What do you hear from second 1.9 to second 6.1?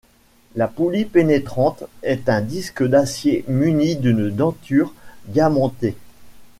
est un disque d’acier muni d’une denture diamantée.